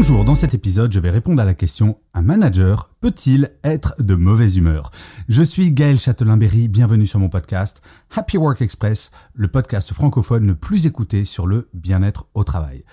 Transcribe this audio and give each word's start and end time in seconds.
Bonjour, 0.00 0.24
dans 0.24 0.36
cet 0.36 0.54
épisode, 0.54 0.92
je 0.92 1.00
vais 1.00 1.10
répondre 1.10 1.42
à 1.42 1.44
la 1.44 1.54
question 1.54 1.98
Un 2.14 2.22
manager 2.22 2.94
peut-il 3.00 3.50
être 3.64 4.00
de 4.00 4.14
mauvaise 4.14 4.56
humeur? 4.56 4.92
Je 5.28 5.42
suis 5.42 5.72
Gaël 5.72 5.98
Châtelain-Berry, 5.98 6.68
bienvenue 6.68 7.04
sur 7.04 7.18
mon 7.18 7.28
podcast 7.28 7.82
Happy 8.14 8.36
Work 8.36 8.62
Express, 8.62 9.10
le 9.34 9.48
podcast 9.48 9.92
francophone 9.92 10.46
le 10.46 10.54
plus 10.54 10.86
écouté 10.86 11.24
sur 11.24 11.48
le 11.48 11.68
bien-être 11.74 12.28
au 12.34 12.44
travail. 12.44 12.84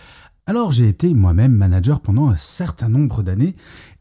Alors 0.47 0.71
j'ai 0.71 0.87
été 0.87 1.13
moi-même 1.13 1.51
manager 1.51 2.01
pendant 2.01 2.27
un 2.29 2.37
certain 2.37 2.89
nombre 2.89 3.21
d'années 3.21 3.55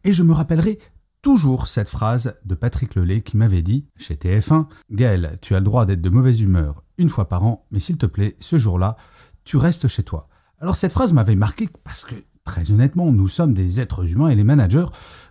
et 0.04 0.14
je 0.14 0.22
me 0.22 0.32
rappellerai 0.32 0.78
toujours 1.20 1.68
cette 1.68 1.90
phrase 1.90 2.34
de 2.46 2.54
Patrick 2.54 2.94
Lelay 2.94 3.20
qui 3.20 3.36
m'avait 3.36 3.60
dit 3.60 3.86
chez 3.98 4.14
TF1 4.14 4.64
Gaël, 4.90 5.36
tu 5.42 5.54
as 5.54 5.58
le 5.58 5.66
droit 5.66 5.84
d'être 5.84 6.00
de 6.00 6.08
mauvaise 6.08 6.40
humeur 6.40 6.82
une 6.96 7.10
fois 7.10 7.28
par 7.28 7.44
an, 7.44 7.66
mais 7.70 7.80
s'il 7.80 7.98
te 7.98 8.06
plaît, 8.06 8.34
ce 8.40 8.56
jour-là, 8.56 8.96
tu 9.44 9.58
restes 9.58 9.88
chez 9.88 10.04
toi. 10.04 10.30
Alors 10.58 10.76
cette 10.76 10.92
phrase 10.92 11.12
m'avait 11.12 11.36
marqué 11.36 11.68
parce 11.84 12.06
que 12.06 12.14
très 12.44 12.70
honnêtement, 12.70 13.12
nous 13.12 13.28
sommes 13.28 13.54
des 13.54 13.80
êtres 13.80 14.10
humains 14.10 14.28
et 14.28 14.34
les 14.34 14.44
managers, 14.44 14.86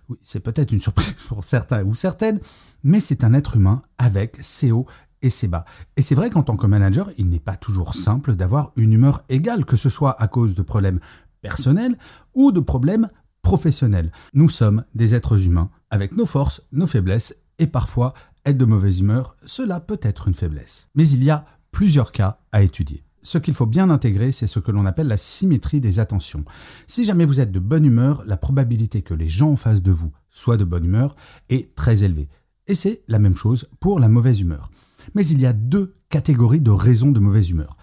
oui, 0.08 0.18
c'est 0.22 0.40
peut-être 0.40 0.72
une 0.72 0.80
surprise 0.80 1.14
pour 1.28 1.44
certains 1.44 1.84
ou 1.84 1.94
certaines, 1.94 2.40
mais 2.82 3.00
c'est 3.00 3.24
un 3.24 3.32
être 3.32 3.56
humain 3.56 3.82
avec 3.98 4.38
ses 4.42 4.72
hauts 4.72 4.86
et 5.22 5.30
ses 5.30 5.48
bas. 5.48 5.64
Et 5.96 6.02
c'est 6.02 6.14
vrai 6.14 6.28
qu'en 6.28 6.42
tant 6.42 6.56
que 6.56 6.66
manager, 6.66 7.10
il 7.16 7.30
n'est 7.30 7.38
pas 7.38 7.56
toujours 7.56 7.94
simple 7.94 8.34
d'avoir 8.34 8.72
une 8.76 8.92
humeur 8.92 9.22
égale, 9.28 9.64
que 9.64 9.76
ce 9.76 9.88
soit 9.88 10.20
à 10.20 10.28
cause 10.28 10.54
de 10.54 10.62
problèmes 10.62 11.00
personnels 11.40 11.96
ou 12.34 12.52
de 12.52 12.60
problèmes 12.60 13.08
professionnels. 13.42 14.12
Nous 14.34 14.48
sommes 14.48 14.84
des 14.94 15.14
êtres 15.14 15.46
humains 15.46 15.70
avec 15.90 16.12
nos 16.12 16.26
forces, 16.26 16.62
nos 16.72 16.86
faiblesses 16.86 17.36
et 17.58 17.66
parfois 17.66 18.12
être 18.44 18.58
de 18.58 18.64
mauvaise 18.64 19.00
humeur, 19.00 19.36
cela 19.46 19.80
peut 19.80 20.00
être 20.02 20.28
une 20.28 20.34
faiblesse. 20.34 20.88
Mais 20.94 21.08
il 21.08 21.24
y 21.24 21.30
a 21.30 21.46
plusieurs 21.70 22.12
cas 22.12 22.38
à 22.52 22.62
étudier 22.62 23.04
ce 23.24 23.38
qu'il 23.38 23.54
faut 23.54 23.66
bien 23.66 23.90
intégrer, 23.90 24.30
c'est 24.30 24.46
ce 24.46 24.60
que 24.60 24.70
l'on 24.70 24.86
appelle 24.86 25.08
la 25.08 25.16
symétrie 25.16 25.80
des 25.80 25.98
attentions. 25.98 26.44
Si 26.86 27.04
jamais 27.04 27.24
vous 27.24 27.40
êtes 27.40 27.50
de 27.50 27.58
bonne 27.58 27.86
humeur, 27.86 28.22
la 28.26 28.36
probabilité 28.36 29.02
que 29.02 29.14
les 29.14 29.30
gens 29.30 29.52
en 29.52 29.56
face 29.56 29.82
de 29.82 29.90
vous 29.90 30.12
soient 30.30 30.58
de 30.58 30.64
bonne 30.64 30.84
humeur 30.84 31.16
est 31.48 31.74
très 31.74 32.04
élevée. 32.04 32.28
Et 32.66 32.74
c'est 32.74 33.02
la 33.08 33.18
même 33.18 33.36
chose 33.36 33.68
pour 33.80 33.98
la 33.98 34.08
mauvaise 34.08 34.40
humeur. 34.40 34.70
Mais 35.14 35.26
il 35.26 35.40
y 35.40 35.46
a 35.46 35.54
deux 35.54 35.96
catégories 36.10 36.60
de 36.60 36.70
raisons 36.70 37.10
de 37.10 37.18
mauvaise 37.18 37.50
humeur. 37.50 37.76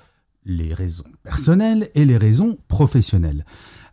Les 0.46 0.74
raisons 0.74 1.06
personnelles 1.24 1.90
et 1.96 2.06
les 2.06 2.18
raisons 2.18 2.58
professionnelles. 2.68 3.46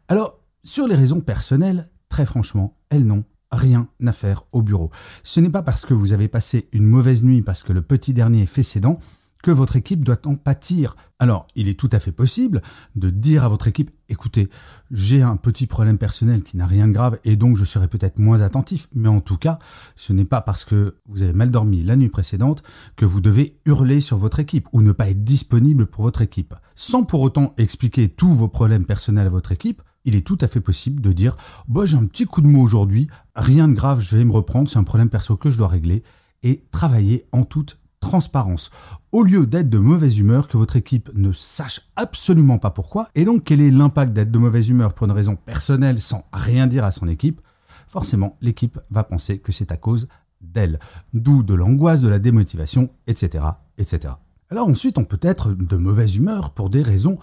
Alors, 0.08 0.38
sur 0.64 0.86
les 0.86 0.94
raisons 0.94 1.20
personnelles, 1.20 1.88
très 2.10 2.26
franchement, 2.26 2.76
elles 2.90 3.06
n'ont 3.06 3.24
rien 3.50 3.88
à 4.06 4.12
faire 4.12 4.44
au 4.52 4.60
bureau. 4.60 4.90
Ce 5.22 5.40
n'est 5.40 5.50
pas 5.50 5.62
parce 5.62 5.86
que 5.86 5.94
vous 5.94 6.12
avez 6.12 6.28
passé 6.28 6.68
une 6.72 6.84
mauvaise 6.84 7.22
nuit 7.22 7.40
parce 7.40 7.62
que 7.62 7.72
le 7.72 7.80
petit 7.80 8.12
dernier 8.12 8.44
fait 8.44 8.62
ses 8.62 8.80
dents 8.80 8.98
que 9.42 9.50
votre 9.50 9.76
équipe 9.76 10.04
doit 10.04 10.26
en 10.26 10.34
pâtir. 10.36 10.96
Alors, 11.18 11.46
il 11.54 11.68
est 11.68 11.78
tout 11.78 11.88
à 11.92 11.98
fait 11.98 12.12
possible 12.12 12.62
de 12.94 13.10
dire 13.10 13.44
à 13.44 13.48
votre 13.48 13.66
équipe, 13.66 13.90
écoutez, 14.08 14.48
j'ai 14.90 15.22
un 15.22 15.36
petit 15.36 15.66
problème 15.66 15.98
personnel 15.98 16.42
qui 16.42 16.56
n'a 16.56 16.66
rien 16.66 16.86
de 16.86 16.92
grave 16.92 17.18
et 17.24 17.36
donc 17.36 17.56
je 17.56 17.64
serai 17.64 17.88
peut-être 17.88 18.18
moins 18.18 18.40
attentif, 18.40 18.88
mais 18.94 19.08
en 19.08 19.20
tout 19.20 19.36
cas, 19.36 19.58
ce 19.96 20.12
n'est 20.12 20.24
pas 20.24 20.40
parce 20.40 20.64
que 20.64 20.96
vous 21.06 21.22
avez 21.22 21.32
mal 21.32 21.50
dormi 21.50 21.82
la 21.82 21.96
nuit 21.96 22.08
précédente 22.08 22.62
que 22.96 23.04
vous 23.04 23.20
devez 23.20 23.58
hurler 23.64 24.00
sur 24.00 24.16
votre 24.16 24.38
équipe 24.40 24.68
ou 24.72 24.82
ne 24.82 24.92
pas 24.92 25.08
être 25.08 25.24
disponible 25.24 25.86
pour 25.86 26.02
votre 26.02 26.22
équipe. 26.22 26.54
Sans 26.74 27.02
pour 27.02 27.20
autant 27.20 27.54
expliquer 27.58 28.08
tous 28.08 28.32
vos 28.32 28.48
problèmes 28.48 28.84
personnels 28.84 29.26
à 29.26 29.30
votre 29.30 29.52
équipe, 29.52 29.82
il 30.04 30.14
est 30.16 30.26
tout 30.26 30.38
à 30.40 30.48
fait 30.48 30.60
possible 30.60 31.02
de 31.02 31.12
dire, 31.12 31.36
bah, 31.66 31.84
j'ai 31.84 31.96
un 31.96 32.06
petit 32.06 32.24
coup 32.24 32.40
de 32.40 32.46
mot 32.46 32.62
aujourd'hui, 32.62 33.08
rien 33.34 33.68
de 33.68 33.74
grave, 33.74 34.00
je 34.00 34.16
vais 34.16 34.24
me 34.24 34.32
reprendre, 34.32 34.68
c'est 34.68 34.78
un 34.78 34.84
problème 34.84 35.10
perso 35.10 35.36
que 35.36 35.50
je 35.50 35.58
dois 35.58 35.68
régler 35.68 36.02
et 36.42 36.64
travailler 36.70 37.26
en 37.32 37.44
toute 37.44 37.78
transparence. 38.00 38.70
Au 39.12 39.22
lieu 39.22 39.46
d'être 39.46 39.70
de 39.70 39.78
mauvaise 39.78 40.18
humeur, 40.18 40.48
que 40.48 40.56
votre 40.56 40.76
équipe 40.76 41.10
ne 41.14 41.32
sache 41.32 41.80
absolument 41.96 42.58
pas 42.58 42.70
pourquoi, 42.70 43.08
et 43.14 43.24
donc 43.24 43.44
quel 43.44 43.60
est 43.60 43.70
l'impact 43.70 44.12
d'être 44.12 44.30
de 44.30 44.38
mauvaise 44.38 44.68
humeur 44.68 44.94
pour 44.94 45.06
une 45.06 45.12
raison 45.12 45.36
personnelle 45.36 46.00
sans 46.00 46.26
rien 46.32 46.66
dire 46.66 46.84
à 46.84 46.92
son 46.92 47.08
équipe, 47.08 47.40
forcément 47.88 48.36
l'équipe 48.40 48.78
va 48.90 49.04
penser 49.04 49.38
que 49.38 49.52
c'est 49.52 49.72
à 49.72 49.76
cause 49.76 50.08
d'elle. 50.40 50.78
D'où 51.14 51.42
de 51.42 51.54
l'angoisse, 51.54 52.02
de 52.02 52.08
la 52.08 52.18
démotivation, 52.18 52.90
etc., 53.06 53.44
etc. 53.78 54.14
Alors 54.50 54.68
ensuite, 54.68 54.98
on 54.98 55.04
peut 55.04 55.20
être 55.22 55.52
de 55.52 55.76
mauvaise 55.76 56.16
humeur 56.16 56.50
pour 56.50 56.70
des 56.70 56.82
raisons 56.82 57.18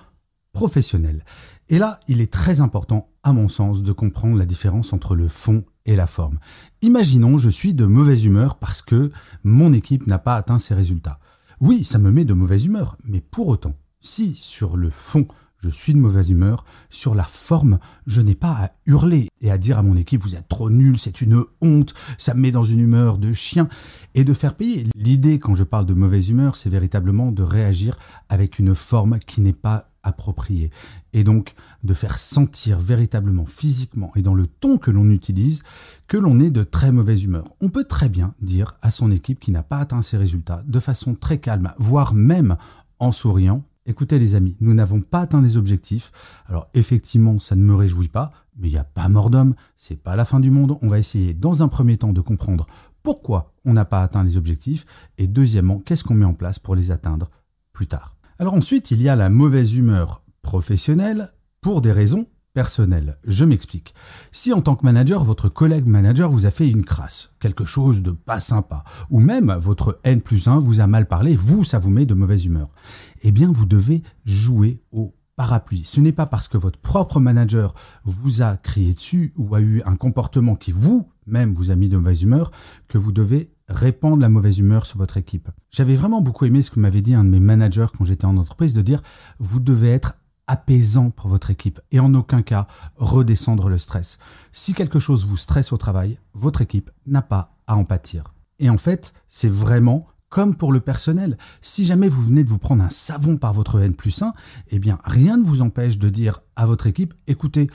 professionnelles. 0.53 1.23
Et 1.69 1.79
là, 1.79 1.99
il 2.07 2.21
est 2.21 2.31
très 2.31 2.61
important, 2.61 3.09
à 3.25 3.33
mon 3.33 3.49
sens, 3.49 3.81
de 3.81 3.91
comprendre 3.91 4.37
la 4.37 4.45
différence 4.45 4.93
entre 4.93 5.15
le 5.15 5.27
fond 5.27 5.65
et 5.85 5.95
la 5.95 6.05
forme. 6.05 6.39
Imaginons, 6.83 7.39
je 7.39 7.49
suis 7.49 7.73
de 7.73 7.85
mauvaise 7.85 8.23
humeur 8.23 8.55
parce 8.55 8.83
que 8.83 9.11
mon 9.43 9.73
équipe 9.73 10.05
n'a 10.05 10.19
pas 10.19 10.35
atteint 10.35 10.59
ses 10.59 10.75
résultats. 10.75 11.19
Oui, 11.59 11.83
ça 11.83 11.97
me 11.97 12.11
met 12.11 12.23
de 12.23 12.35
mauvaise 12.35 12.65
humeur, 12.65 12.97
mais 13.03 13.21
pour 13.21 13.47
autant, 13.47 13.73
si 13.99 14.35
sur 14.35 14.77
le 14.77 14.91
fond, 14.91 15.27
je 15.57 15.69
suis 15.69 15.95
de 15.95 15.99
mauvaise 15.99 16.29
humeur, 16.29 16.65
sur 16.91 17.15
la 17.15 17.23
forme, 17.23 17.79
je 18.05 18.21
n'ai 18.21 18.35
pas 18.35 18.51
à 18.51 18.71
hurler 18.85 19.29
et 19.41 19.49
à 19.49 19.57
dire 19.57 19.79
à 19.79 19.83
mon 19.83 19.95
équipe 19.95 20.21
vous 20.21 20.35
êtes 20.35 20.47
trop 20.47 20.69
nul, 20.69 20.99
c'est 20.99 21.21
une 21.21 21.43
honte, 21.61 21.95
ça 22.19 22.35
me 22.35 22.41
met 22.41 22.51
dans 22.51 22.63
une 22.63 22.79
humeur 22.79 23.17
de 23.17 23.33
chien 23.33 23.67
et 24.13 24.23
de 24.23 24.33
faire 24.35 24.55
payer. 24.55 24.85
L'idée 24.95 25.39
quand 25.39 25.55
je 25.55 25.63
parle 25.63 25.87
de 25.87 25.95
mauvaise 25.95 26.29
humeur, 26.29 26.55
c'est 26.55 26.69
véritablement 26.69 27.31
de 27.31 27.41
réagir 27.41 27.97
avec 28.29 28.59
une 28.59 28.75
forme 28.75 29.17
qui 29.17 29.41
n'est 29.41 29.53
pas 29.53 29.94
appropriée 30.05 30.71
et 31.13 31.23
donc 31.23 31.55
de 31.83 31.93
faire 31.93 32.17
sentir 32.17 32.79
véritablement 32.79 33.45
physiquement 33.45 34.11
et 34.15 34.21
dans 34.21 34.33
le 34.33 34.47
ton 34.47 34.77
que 34.77 34.91
l'on 34.91 35.09
utilise 35.09 35.63
que 36.07 36.17
l'on 36.17 36.39
est 36.39 36.51
de 36.51 36.63
très 36.63 36.91
mauvaise 36.91 37.23
humeur. 37.23 37.45
On 37.61 37.69
peut 37.69 37.83
très 37.83 38.09
bien 38.09 38.33
dire 38.41 38.77
à 38.81 38.91
son 38.91 39.11
équipe 39.11 39.39
qui 39.39 39.51
n'a 39.51 39.63
pas 39.63 39.79
atteint 39.79 40.01
ses 40.01 40.17
résultats 40.17 40.63
de 40.65 40.79
façon 40.79 41.15
très 41.15 41.39
calme, 41.39 41.73
voire 41.77 42.13
même 42.13 42.57
en 42.99 43.11
souriant, 43.11 43.63
écoutez 43.85 44.19
les 44.19 44.35
amis, 44.35 44.55
nous 44.59 44.73
n'avons 44.73 45.01
pas 45.01 45.21
atteint 45.21 45.41
les 45.41 45.57
objectifs. 45.57 46.11
Alors 46.47 46.67
effectivement, 46.73 47.39
ça 47.39 47.55
ne 47.55 47.63
me 47.63 47.75
réjouit 47.75 48.07
pas, 48.07 48.31
mais 48.57 48.69
il 48.69 48.71
n'y 48.71 48.77
a 48.77 48.83
pas 48.83 49.09
mort 49.09 49.29
d'homme, 49.29 49.55
c'est 49.77 50.01
pas 50.01 50.15
la 50.15 50.25
fin 50.25 50.39
du 50.39 50.51
monde. 50.51 50.77
On 50.81 50.87
va 50.87 50.99
essayer 50.99 51.33
dans 51.33 51.63
un 51.63 51.67
premier 51.67 51.97
temps 51.97 52.13
de 52.13 52.21
comprendre 52.21 52.67
pourquoi 53.03 53.53
on 53.65 53.73
n'a 53.73 53.85
pas 53.85 54.01
atteint 54.01 54.23
les 54.23 54.37
objectifs 54.37 54.85
et 55.17 55.27
deuxièmement, 55.27 55.79
qu'est-ce 55.79 56.03
qu'on 56.03 56.15
met 56.15 56.25
en 56.25 56.33
place 56.33 56.59
pour 56.59 56.75
les 56.75 56.91
atteindre 56.91 57.29
plus 57.71 57.87
tard? 57.87 58.14
Alors 58.37 58.53
ensuite, 58.53 58.91
il 58.91 59.01
y 59.01 59.07
a 59.07 59.15
la 59.15 59.29
mauvaise 59.29 59.75
humeur 59.75 60.21
professionnelle 60.41 61.31
pour 61.61 61.81
des 61.81 61.93
raisons 61.93 62.27
personnelles. 62.53 63.17
Je 63.25 63.45
m'explique. 63.45 63.93
Si 64.33 64.51
en 64.51 64.61
tant 64.61 64.75
que 64.75 64.83
manager, 64.83 65.23
votre 65.23 65.47
collègue 65.47 65.87
manager 65.87 66.29
vous 66.29 66.45
a 66.45 66.51
fait 66.51 66.67
une 66.67 66.83
crasse, 66.83 67.31
quelque 67.39 67.63
chose 67.63 68.01
de 68.01 68.11
pas 68.11 68.41
sympa, 68.41 68.83
ou 69.09 69.21
même 69.21 69.53
votre 69.53 70.01
N 70.03 70.19
plus 70.19 70.49
1 70.49 70.59
vous 70.59 70.81
a 70.81 70.87
mal 70.87 71.07
parlé, 71.07 71.37
vous, 71.37 71.63
ça 71.63 71.79
vous 71.79 71.89
met 71.89 72.05
de 72.05 72.13
mauvaise 72.13 72.45
humeur, 72.45 72.67
eh 73.21 73.31
bien 73.31 73.49
vous 73.49 73.65
devez 73.65 74.03
jouer 74.25 74.81
au 74.91 75.15
parapluie. 75.37 75.85
Ce 75.85 76.01
n'est 76.01 76.11
pas 76.11 76.25
parce 76.25 76.49
que 76.49 76.57
votre 76.57 76.79
propre 76.79 77.21
manager 77.21 77.73
vous 78.03 78.41
a 78.41 78.57
crié 78.57 78.93
dessus 78.93 79.33
ou 79.37 79.55
a 79.55 79.61
eu 79.61 79.81
un 79.85 79.95
comportement 79.95 80.55
qui 80.55 80.73
vous-même 80.73 81.53
vous 81.53 81.71
a 81.71 81.75
mis 81.75 81.87
de 81.87 81.95
mauvaise 81.95 82.23
humeur 82.23 82.51
que 82.89 82.97
vous 82.97 83.13
devez 83.13 83.54
répandre 83.67 84.21
la 84.21 84.29
mauvaise 84.29 84.59
humeur 84.59 84.85
sur 84.85 84.97
votre 84.97 85.17
équipe. 85.17 85.49
J'avais 85.71 85.95
vraiment 85.95 86.21
beaucoup 86.21 86.45
aimé 86.45 86.61
ce 86.61 86.71
que 86.71 86.79
m'avait 86.79 87.01
dit 87.01 87.15
un 87.15 87.23
de 87.23 87.29
mes 87.29 87.39
managers 87.39 87.87
quand 87.97 88.05
j'étais 88.05 88.25
en 88.25 88.37
entreprise 88.37 88.73
de 88.73 88.81
dire 88.81 89.01
vous 89.39 89.59
devez 89.59 89.91
être 89.91 90.15
apaisant 90.47 91.09
pour 91.09 91.29
votre 91.29 91.49
équipe 91.49 91.81
et 91.91 91.99
en 91.99 92.13
aucun 92.13 92.41
cas 92.41 92.67
redescendre 92.97 93.69
le 93.69 93.77
stress. 93.77 94.19
Si 94.51 94.73
quelque 94.73 94.99
chose 94.99 95.25
vous 95.25 95.37
stresse 95.37 95.73
au 95.73 95.77
travail, 95.77 96.19
votre 96.33 96.61
équipe 96.61 96.91
n'a 97.07 97.21
pas 97.21 97.57
à 97.67 97.75
en 97.75 97.83
pâtir. 97.83 98.33
Et 98.59 98.69
en 98.69 98.77
fait, 98.77 99.13
c'est 99.27 99.49
vraiment 99.49 100.07
comme 100.29 100.55
pour 100.55 100.71
le 100.71 100.79
personnel. 100.79 101.37
Si 101.61 101.85
jamais 101.85 102.09
vous 102.09 102.21
venez 102.21 102.43
de 102.43 102.49
vous 102.49 102.57
prendre 102.57 102.83
un 102.83 102.89
savon 102.89 103.37
par 103.37 103.53
votre 103.53 103.79
N 103.79 103.93
plus 103.93 104.21
1, 104.21 104.33
eh 104.69 104.79
bien 104.79 104.99
rien 105.03 105.37
ne 105.37 105.43
vous 105.43 105.61
empêche 105.61 105.97
de 105.97 106.09
dire 106.09 106.41
à 106.55 106.65
votre 106.65 106.87
équipe, 106.87 107.13
écoutez, 107.27 107.69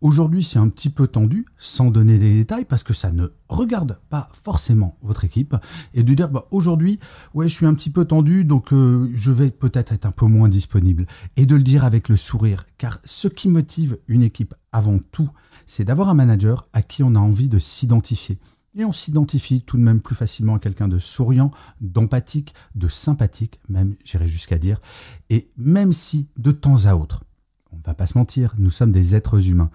aujourd'hui 0.00 0.42
c'est 0.42 0.58
un 0.58 0.68
petit 0.68 0.90
peu 0.90 1.06
tendu, 1.06 1.46
sans 1.58 1.90
donner 1.90 2.18
des 2.18 2.34
détails, 2.34 2.64
parce 2.64 2.82
que 2.82 2.94
ça 2.94 3.12
ne 3.12 3.28
regarde 3.48 3.98
pas 4.10 4.28
forcément 4.42 4.96
votre 5.02 5.24
équipe, 5.24 5.56
et 5.94 6.02
de 6.02 6.14
dire, 6.14 6.30
bah, 6.30 6.46
aujourd'hui, 6.50 6.98
ouais, 7.34 7.48
je 7.48 7.54
suis 7.54 7.66
un 7.66 7.74
petit 7.74 7.90
peu 7.90 8.04
tendu, 8.04 8.44
donc 8.44 8.72
euh, 8.72 9.10
je 9.14 9.32
vais 9.32 9.50
peut-être 9.50 9.92
être 9.92 10.06
un 10.06 10.10
peu 10.10 10.26
moins 10.26 10.48
disponible. 10.48 11.06
Et 11.36 11.46
de 11.46 11.56
le 11.56 11.62
dire 11.62 11.84
avec 11.84 12.08
le 12.08 12.16
sourire, 12.16 12.66
car 12.78 13.00
ce 13.04 13.28
qui 13.28 13.48
motive 13.48 13.98
une 14.08 14.22
équipe 14.22 14.54
avant 14.72 14.98
tout, 14.98 15.30
c'est 15.66 15.84
d'avoir 15.84 16.08
un 16.08 16.14
manager 16.14 16.68
à 16.72 16.82
qui 16.82 17.02
on 17.02 17.14
a 17.14 17.18
envie 17.18 17.48
de 17.48 17.58
s'identifier 17.58 18.38
Et 18.74 18.84
on 18.84 18.92
s'identifie 18.92 19.60
tout 19.60 19.76
de 19.76 19.82
même 19.82 20.00
plus 20.00 20.14
facilement 20.14 20.54
à 20.54 20.58
quelqu'un 20.58 20.88
de 20.88 20.98
souriant, 20.98 21.50
d'empathique, 21.80 22.54
de 22.74 22.88
sympathique, 22.88 23.60
même 23.68 23.96
j'irais 24.04 24.28
jusqu'à 24.28 24.58
dire. 24.58 24.80
Et 25.28 25.50
même 25.58 25.92
si 25.92 26.28
de 26.38 26.52
temps 26.52 26.86
à 26.86 26.94
autre, 26.94 27.22
on 27.70 27.76
ne 27.76 27.82
va 27.82 27.94
pas 27.94 28.06
se 28.06 28.16
mentir, 28.16 28.54
nous 28.58 28.70
sommes 28.70 28.92
des 28.92 29.14
êtres 29.14 29.48
humains, 29.48 29.70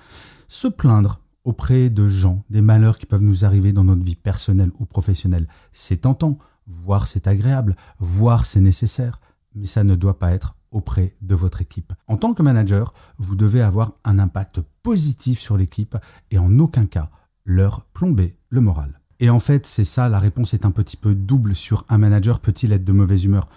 se 0.47 0.67
plaindre 0.67 1.19
auprès 1.43 1.89
de 1.89 2.07
gens, 2.07 2.43
des 2.49 2.61
malheurs 2.61 2.97
qui 2.97 3.05
peuvent 3.05 3.21
nous 3.21 3.45
arriver 3.45 3.71
dans 3.71 3.83
notre 3.83 4.03
vie 4.03 4.15
personnelle 4.15 4.71
ou 4.79 4.85
professionnelle, 4.85 5.47
c'est 5.71 6.01
tentant, 6.01 6.39
voire 6.65 7.07
c'est 7.07 7.27
agréable, 7.27 7.75
voire 7.99 8.45
c'est 8.45 8.59
nécessaire, 8.59 9.21
mais 9.55 9.67
ça 9.67 9.83
ne 9.83 9.95
doit 9.95 10.19
pas 10.19 10.33
être 10.33 10.55
auprès 10.71 11.15
de 11.21 11.35
votre 11.35 11.61
équipe. 11.61 11.93
En 12.07 12.17
tant 12.17 12.33
que 12.33 12.43
manager, 12.43 12.93
vous 13.17 13.35
devez 13.35 13.61
avoir 13.61 13.93
un 14.03 14.19
impact 14.19 14.61
positif 14.83 15.39
sur 15.39 15.55
l'équipe 15.55 15.97
et 16.31 16.37
en 16.37 16.59
aucun 16.59 16.85
cas 16.85 17.09
leur 17.47 17.85
plomber 17.85 18.37
le 18.49 18.61
moral. 18.61 18.99
Et 19.19 19.31
en 19.31 19.39
fait, 19.39 19.65
c'est 19.65 19.85
ça, 19.85 20.09
la 20.09 20.19
réponse 20.19 20.53
est 20.53 20.65
un 20.65 20.71
petit 20.71 20.97
peu 20.97 21.15
double 21.15 21.55
sur 21.55 21.85
un 21.89 21.97
manager 21.97 22.39
peut-il 22.39 22.71
être 22.71 22.83
de 22.83 22.91
mauvaise 22.91 23.23
humeur? 23.23 23.49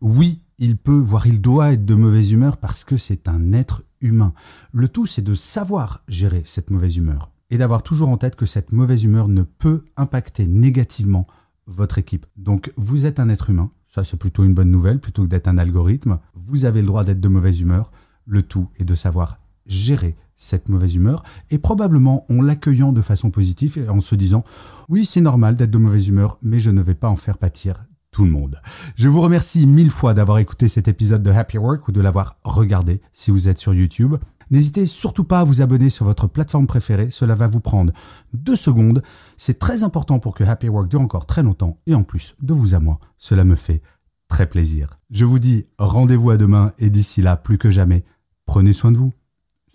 Oui, 0.00 0.42
il 0.58 0.76
peut, 0.76 0.98
voire 0.98 1.26
il 1.26 1.40
doit 1.40 1.72
être 1.72 1.84
de 1.84 1.94
mauvaise 1.94 2.30
humeur 2.30 2.58
parce 2.58 2.84
que 2.84 2.96
c'est 2.96 3.26
un 3.26 3.52
être 3.52 3.82
humain. 4.00 4.32
Le 4.72 4.86
tout, 4.86 5.06
c'est 5.06 5.22
de 5.22 5.34
savoir 5.34 6.04
gérer 6.06 6.42
cette 6.44 6.70
mauvaise 6.70 6.96
humeur 6.96 7.32
et 7.50 7.58
d'avoir 7.58 7.82
toujours 7.82 8.10
en 8.10 8.18
tête 8.18 8.36
que 8.36 8.46
cette 8.46 8.70
mauvaise 8.70 9.02
humeur 9.02 9.26
ne 9.26 9.42
peut 9.42 9.84
impacter 9.96 10.46
négativement 10.46 11.26
votre 11.66 11.98
équipe. 11.98 12.26
Donc 12.36 12.72
vous 12.76 13.06
êtes 13.06 13.18
un 13.18 13.28
être 13.28 13.50
humain, 13.50 13.70
ça 13.88 14.04
c'est 14.04 14.16
plutôt 14.18 14.44
une 14.44 14.54
bonne 14.54 14.70
nouvelle, 14.70 15.00
plutôt 15.00 15.22
que 15.24 15.28
d'être 15.28 15.48
un 15.48 15.58
algorithme. 15.58 16.18
Vous 16.34 16.64
avez 16.64 16.80
le 16.80 16.86
droit 16.86 17.04
d'être 17.04 17.20
de 17.20 17.28
mauvaise 17.28 17.60
humeur. 17.60 17.90
Le 18.26 18.42
tout 18.42 18.68
est 18.78 18.84
de 18.84 18.94
savoir 18.94 19.38
gérer 19.68 20.16
cette 20.36 20.68
mauvaise 20.68 20.94
humeur 20.94 21.22
et 21.50 21.58
probablement 21.58 22.24
en 22.30 22.40
l'accueillant 22.42 22.92
de 22.92 23.02
façon 23.02 23.30
positive 23.30 23.78
et 23.78 23.88
en 23.88 24.00
se 24.00 24.14
disant 24.14 24.44
oui 24.88 25.04
c'est 25.04 25.20
normal 25.20 25.56
d'être 25.56 25.70
de 25.70 25.78
mauvaise 25.78 26.08
humeur 26.08 26.38
mais 26.42 26.60
je 26.60 26.70
ne 26.70 26.80
vais 26.80 26.94
pas 26.94 27.08
en 27.08 27.16
faire 27.16 27.38
pâtir 27.38 27.84
tout 28.10 28.24
le 28.24 28.30
monde. 28.30 28.60
Je 28.96 29.06
vous 29.08 29.20
remercie 29.20 29.66
mille 29.66 29.90
fois 29.90 30.14
d'avoir 30.14 30.38
écouté 30.38 30.68
cet 30.68 30.88
épisode 30.88 31.22
de 31.22 31.30
Happy 31.30 31.58
Work 31.58 31.88
ou 31.88 31.92
de 31.92 32.00
l'avoir 32.00 32.36
regardé 32.42 33.02
si 33.12 33.30
vous 33.30 33.48
êtes 33.48 33.58
sur 33.58 33.74
YouTube. 33.74 34.16
N'hésitez 34.50 34.86
surtout 34.86 35.24
pas 35.24 35.40
à 35.40 35.44
vous 35.44 35.60
abonner 35.60 35.90
sur 35.90 36.06
votre 36.06 36.26
plateforme 36.26 36.66
préférée, 36.66 37.10
cela 37.10 37.34
va 37.34 37.46
vous 37.46 37.60
prendre 37.60 37.92
deux 38.32 38.56
secondes. 38.56 39.02
C'est 39.36 39.58
très 39.58 39.82
important 39.82 40.20
pour 40.20 40.34
que 40.34 40.42
Happy 40.42 40.68
Work 40.68 40.88
dure 40.88 41.02
encore 41.02 41.26
très 41.26 41.42
longtemps 41.42 41.78
et 41.86 41.94
en 41.94 42.02
plus 42.02 42.34
de 42.40 42.54
vous 42.54 42.74
à 42.74 42.80
moi, 42.80 42.98
cela 43.18 43.44
me 43.44 43.56
fait 43.56 43.82
très 44.28 44.48
plaisir. 44.48 44.98
Je 45.10 45.24
vous 45.24 45.38
dis 45.38 45.66
rendez-vous 45.78 46.30
à 46.30 46.38
demain 46.38 46.72
et 46.78 46.90
d'ici 46.90 47.20
là, 47.20 47.36
plus 47.36 47.58
que 47.58 47.70
jamais, 47.70 48.04
prenez 48.46 48.72
soin 48.72 48.90
de 48.90 48.96
vous. 48.96 49.12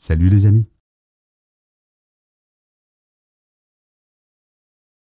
Salut 0.06 0.28
les 0.28 0.48
amis 0.48 0.68